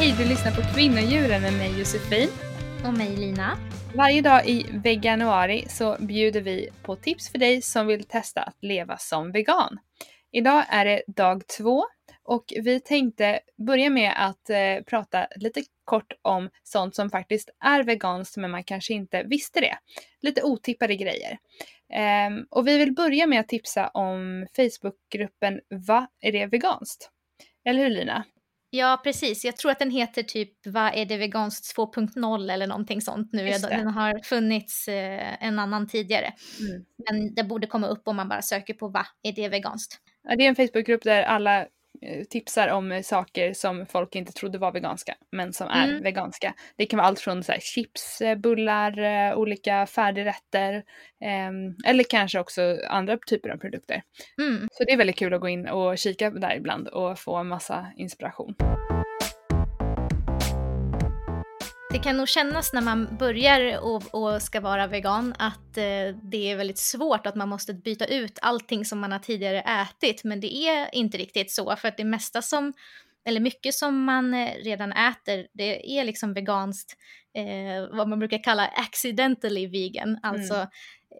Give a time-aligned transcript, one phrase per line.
[0.00, 2.28] Hej, du lyssnar på Kvinnodjuren med mig Josefin.
[2.86, 3.58] Och mig Lina.
[3.94, 8.56] Varje dag i veganuari så bjuder vi på tips för dig som vill testa att
[8.60, 9.78] leva som vegan.
[10.32, 11.84] Idag är det dag två
[12.24, 17.82] och vi tänkte börja med att eh, prata lite kort om sånt som faktiskt är
[17.82, 19.78] veganskt men man kanske inte visste det.
[20.20, 21.38] Lite otippade grejer.
[22.28, 27.10] Um, och vi vill börja med att tipsa om Facebookgruppen Va är det veganskt?
[27.64, 28.24] Eller hur Lina?
[28.70, 29.44] Ja, precis.
[29.44, 33.50] Jag tror att den heter typ Vad är det veganskt 2.0 eller någonting sånt nu.
[33.50, 36.32] Den har funnits eh, en annan tidigare.
[36.60, 36.84] Mm.
[37.08, 40.00] Men det borde komma upp om man bara söker på Vad är det veganskt?
[40.22, 41.66] Ja, det är en Facebookgrupp där alla
[42.30, 46.02] tipsar om saker som folk inte trodde var veganska, men som är mm.
[46.02, 46.54] veganska.
[46.76, 50.74] Det kan vara allt från så chips, eh, bullar, eh, olika färdigrätter
[51.24, 51.50] eh,
[51.90, 54.02] eller kanske också andra typer av produkter.
[54.40, 54.68] Mm.
[54.72, 57.86] Så det är väldigt kul att gå in och kika där ibland och få massa
[57.96, 58.54] inspiration.
[61.98, 66.50] Det kan nog kännas när man börjar och, och ska vara vegan att eh, det
[66.50, 70.24] är väldigt svårt att man måste byta ut allting som man har tidigare ätit.
[70.24, 72.72] Men det är inte riktigt så för att det mesta som,
[73.24, 76.96] eller mycket som man eh, redan äter, det är liksom veganskt,
[77.34, 80.18] eh, vad man brukar kalla accidentally vegan.
[80.22, 80.68] Alltså mm.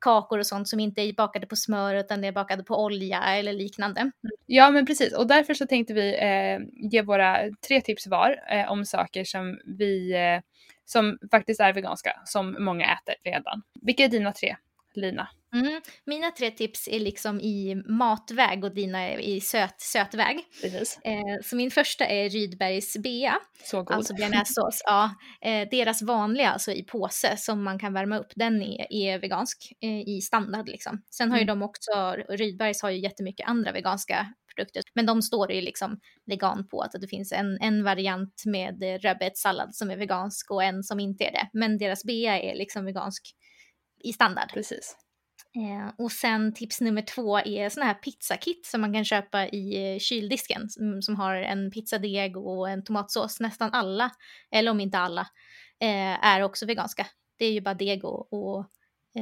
[0.00, 3.22] kakor och sånt som inte är bakade på smör utan det är bakade på olja
[3.22, 4.10] eller liknande.
[4.46, 8.72] Ja men precis och därför så tänkte vi eh, ge våra tre tips var eh,
[8.72, 10.51] om saker som vi eh,
[10.84, 13.62] som faktiskt är veganska, som många äter redan.
[13.82, 14.56] Vilka är dina tre,
[14.94, 15.28] Lina?
[15.54, 15.80] Mm.
[16.04, 20.44] Mina tre tips är liksom i matväg och dina är i söt, sötväg.
[21.04, 23.96] Eh, så min första är Rydbergs bea, så god.
[23.96, 24.82] alltså bearnaisesås.
[24.84, 29.18] ja, eh, deras vanliga, alltså i påse som man kan värma upp, den är, är
[29.18, 31.02] vegansk eh, i standard liksom.
[31.10, 31.46] Sen har mm.
[31.46, 34.82] ju de också, Rydbergs har ju jättemycket andra veganska produkter.
[34.94, 39.74] Men de står ju liksom vegan på, att det finns en, en variant med rödbetssallad
[39.74, 41.48] som är vegansk och en som inte är det.
[41.52, 43.34] Men deras bea är liksom vegansk
[44.04, 44.50] i standard.
[44.52, 44.96] Precis.
[45.56, 49.94] Eh, och sen tips nummer två är sådana här pizzakit som man kan köpa i
[49.94, 53.40] eh, kyldisken som, som, har en pizzadeg och en tomatsås.
[53.40, 54.10] Nästan alla,
[54.50, 55.20] eller om inte alla,
[55.80, 57.06] eh, är också veganska.
[57.38, 58.66] Det är ju bara deg och, och,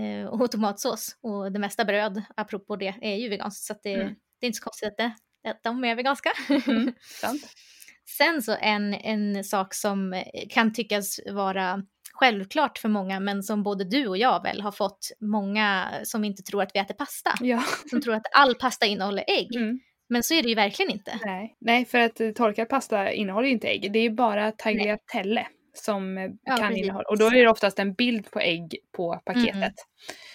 [0.01, 3.65] eh, och tomatsås och det mesta bröd, apropå det, är ju veganskt.
[3.65, 4.15] Så det, mm.
[4.41, 5.13] det är inte så konstigt att, det,
[5.63, 6.31] de är veganska.
[6.67, 6.93] Mm,
[8.19, 13.63] Sen så en, en sak som eh, kan tyckas vara självklart för många men som
[13.63, 17.31] både du och jag väl har fått många som inte tror att vi äter pasta.
[17.41, 17.63] Ja.
[17.91, 19.57] Som tror att all pasta innehåller ägg.
[19.57, 19.81] Mm.
[20.09, 21.19] Men så är det ju verkligen inte.
[21.25, 23.93] Nej, Nej för att torkad pasta innehåller ju inte ägg.
[23.93, 26.85] Det är ju bara tagliatelle som eh, ja, kan precis.
[26.85, 27.09] innehålla.
[27.09, 29.55] Och då är det oftast en bild på ägg på paketet.
[29.55, 29.75] Mm.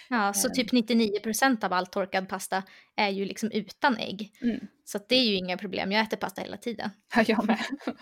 [0.08, 2.62] Ja, så typ 99% av all torkad pasta
[2.96, 4.32] är ju liksom utan ägg.
[4.42, 4.60] Mm.
[4.84, 6.90] Så det är ju inga problem, jag äter pasta hela tiden.
[7.14, 7.64] Ja, jag med.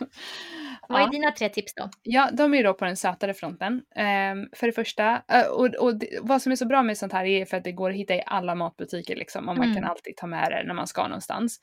[0.89, 1.91] Vad är dina tre tips då?
[2.03, 3.73] Ja, de är då på den sötare fronten.
[3.73, 7.13] Um, för det första, uh, och, och det, vad som är så bra med sånt
[7.13, 9.75] här är för att det går att hitta i alla matbutiker liksom och man mm.
[9.75, 11.61] kan alltid ta med det när man ska någonstans.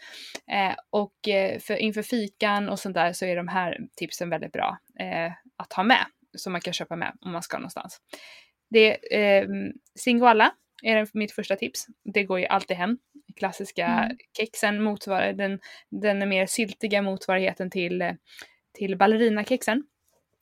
[0.52, 4.52] Uh, och uh, för, inför fikan och sånt där så är de här tipsen väldigt
[4.52, 4.78] bra
[5.58, 6.06] att ha med.
[6.38, 7.98] Som man kan köpa med om man ska någonstans.
[8.70, 10.52] Det är um, Singoalla
[10.84, 11.88] är mitt första tips.
[12.14, 12.98] Det går ju alltid hem.
[13.36, 14.18] Klassiska mm.
[14.38, 18.02] kexen motsvarar den, den mer syltiga motsvarigheten till
[18.74, 19.84] till ballerinakexen.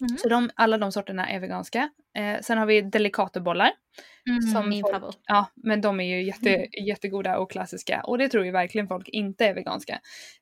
[0.01, 0.17] Mm.
[0.17, 1.89] Så de, alla de sorterna är veganska.
[2.17, 3.71] Eh, sen har vi delicatobollar.
[4.29, 5.19] Mm, som min favorit.
[5.23, 6.67] Ja, men de är ju jätte, mm.
[6.87, 9.99] jättegoda och klassiska och det tror ju verkligen folk inte är veganska.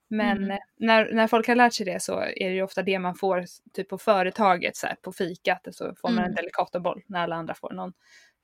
[0.09, 0.57] Men mm.
[0.79, 3.45] när, när folk har lärt sig det så är det ju ofta det man får
[3.73, 6.35] typ på företaget så här, på fikat så får man en mm.
[6.35, 7.93] delicatoboll när alla andra får någon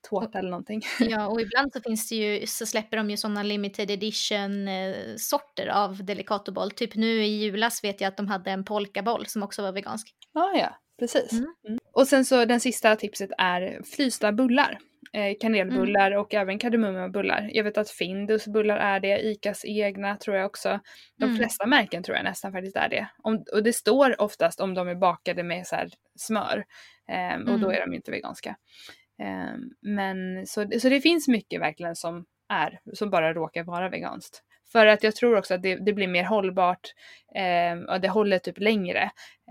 [0.09, 0.81] tårta eller någonting.
[0.99, 4.95] Ja, och ibland så finns det ju, så släpper de ju sådana limited edition eh,
[5.17, 6.71] sorter av Delicatoboll.
[6.71, 10.15] Typ nu i julas vet jag att de hade en polkaboll som också var vegansk.
[10.33, 11.31] Ah, ja, precis.
[11.31, 11.45] Mm.
[11.67, 11.79] Mm.
[11.91, 14.79] Och sen så den sista tipset är frysta bullar.
[15.13, 16.19] Eh, kanelbullar mm.
[16.19, 17.49] och även kardemummabullar.
[17.53, 20.79] Jag vet att Findus bullar är det, Icas egna tror jag också.
[21.17, 21.37] De mm.
[21.37, 23.07] flesta märken tror jag nästan faktiskt är det.
[23.23, 25.75] Om, och det står oftast om de är bakade med så
[26.15, 26.65] smör.
[27.09, 27.71] Eh, och då mm.
[27.71, 28.55] är de inte veganska.
[29.19, 34.43] Ehm, men så, så det finns mycket verkligen som är, som bara råkar vara veganskt.
[34.71, 36.93] För att jag tror också att det, det blir mer hållbart
[37.35, 39.01] eh, och det håller typ längre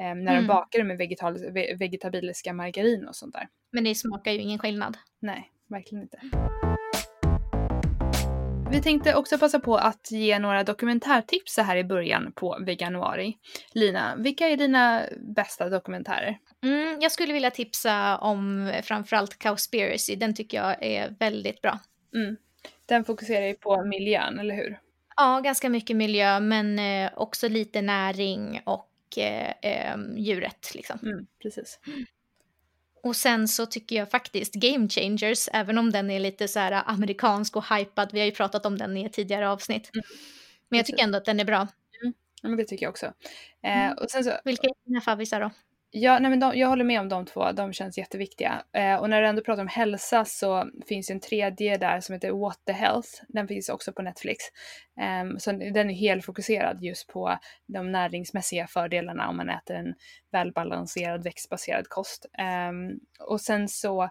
[0.00, 0.36] eh, när mm.
[0.36, 3.48] de bakar det med vegetal, vegetabiliska margarin och sånt där.
[3.72, 4.96] Men det smakar ju ingen skillnad.
[5.20, 6.18] Nej, verkligen inte.
[8.72, 13.36] Vi tänkte också passa på att ge några dokumentärtips så här i början på veganuari.
[13.72, 15.02] Lina, vilka är dina
[15.36, 16.38] bästa dokumentärer?
[16.62, 21.78] Mm, jag skulle vilja tipsa om framförallt Cowspiracy, den tycker jag är väldigt bra.
[22.14, 22.36] Mm.
[22.86, 24.78] Den fokuserar ju på miljön, eller hur?
[25.16, 30.74] Ja, ganska mycket miljö men eh, också lite näring och eh, eh, djuret.
[30.74, 30.98] Liksom.
[31.02, 31.78] Mm, precis.
[33.02, 36.82] Och sen så tycker jag faktiskt Game Changers, även om den är lite så här
[36.86, 39.90] amerikansk och hypad, vi har ju pratat om den i ett tidigare avsnitt.
[39.94, 40.04] Mm.
[40.68, 41.68] Men jag tycker ändå att den är bra.
[42.02, 42.14] Mm.
[42.42, 43.06] Ja, men det tycker jag också.
[43.62, 43.98] Eh, mm.
[43.98, 45.50] och sen så, Vilka är dina favvisar då?
[45.94, 48.62] Ja, nej men de, jag håller med om de två, de känns jätteviktiga.
[48.72, 52.30] Eh, och när du ändå pratar om hälsa så finns en tredje där som heter
[52.30, 53.08] What the Health.
[53.28, 54.44] Den finns också på Netflix.
[55.00, 59.94] Eh, så den är helt fokuserad just på de näringsmässiga fördelarna om man äter en
[60.30, 62.26] välbalanserad växtbaserad kost.
[62.38, 62.72] Eh,
[63.28, 64.10] och sen så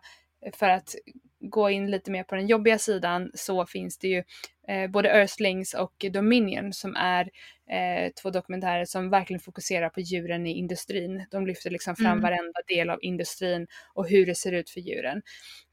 [0.53, 0.95] för att
[1.39, 4.23] gå in lite mer på den jobbiga sidan så finns det ju
[4.67, 7.29] eh, både Earthlings och Dominion som är
[7.71, 11.25] eh, två dokumentärer som verkligen fokuserar på djuren i industrin.
[11.31, 12.21] De lyfter liksom fram mm.
[12.21, 15.21] varenda del av industrin och hur det ser ut för djuren.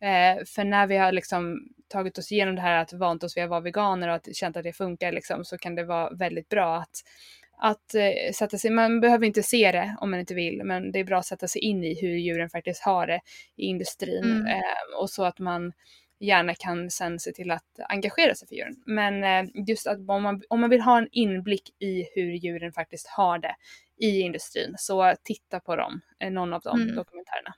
[0.01, 3.45] Eh, för när vi har liksom tagit oss igenom det här att vant oss vid
[3.45, 6.49] att vara veganer och att känt att det funkar liksom, så kan det vara väldigt
[6.49, 7.03] bra att
[7.61, 10.99] att eh, sätta sig, man behöver inte se det om man inte vill, men det
[10.99, 13.21] är bra att sätta sig in i hur djuren faktiskt har det
[13.57, 14.47] i industrin mm.
[14.47, 15.73] eh, och så att man
[16.21, 18.83] gärna kan sen se till att engagera sig för djuren.
[18.87, 22.73] Men eh, just att om man, om man vill ha en inblick i hur djuren
[22.73, 23.55] faktiskt har det
[23.97, 26.97] i industrin så titta på dem, eh, någon av de mm.
[26.97, 27.55] dokumentärerna.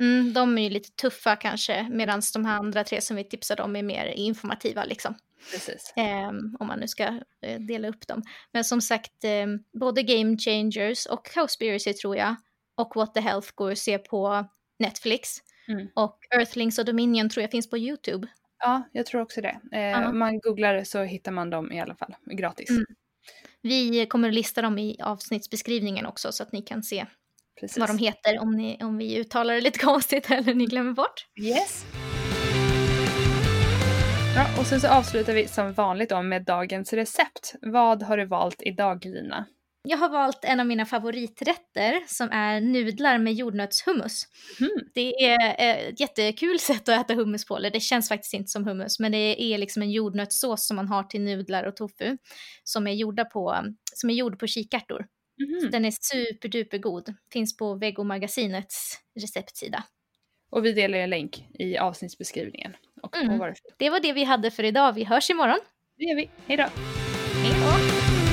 [0.00, 3.62] Mm, de är ju lite tuffa kanske, medan de här andra tre som vi tipsade
[3.62, 5.14] om är mer informativa liksom.
[5.50, 5.92] Precis.
[5.96, 8.22] Eh, om man nu ska eh, dela upp dem.
[8.52, 9.46] Men som sagt, eh,
[9.80, 12.34] både Game Changers och Cowspiracy tror jag,
[12.74, 14.44] och What the Health går att se på
[14.78, 15.38] Netflix.
[15.68, 15.88] Mm.
[15.94, 18.28] Och Earthlings och Dominion tror jag finns på YouTube.
[18.58, 19.60] Ja, jag tror också det.
[19.72, 22.70] Eh, Om man googlar så hittar man dem i alla fall, gratis.
[22.70, 22.84] Mm.
[23.62, 27.06] Vi kommer att lista dem i avsnittsbeskrivningen också så att ni kan se
[27.60, 27.78] Precis.
[27.78, 31.26] vad de heter om, ni, om vi uttalar det lite konstigt eller ni glömmer bort.
[31.40, 31.84] Yes.
[34.36, 37.54] Ja, och sen så avslutar vi som vanligt då med dagens recept.
[37.62, 39.46] Vad har du valt idag Lina?
[39.88, 44.22] Jag har valt en av mina favoriträtter som är nudlar med jordnötshummus.
[44.60, 44.70] Mm.
[44.94, 48.64] Det är ett jättekul sätt att äta hummus på, eller det känns faktiskt inte som
[48.66, 52.18] hummus, men det är liksom en jordnötssås som man har till nudlar och tofu
[52.64, 53.56] som är, gjorda på,
[53.94, 55.06] som är gjord på kikärtor.
[55.40, 55.70] Mm.
[55.70, 57.14] den är superduper god.
[57.32, 59.84] Finns på Vegomagasinets receptsida.
[60.50, 62.76] Och vi delar en länk i avsnittsbeskrivningen.
[63.02, 63.54] Och mm.
[63.78, 64.92] Det var det vi hade för idag.
[64.92, 65.58] Vi hörs imorgon.
[65.96, 66.30] Det gör vi.
[66.46, 66.64] Hej då.
[67.42, 68.25] Hej då.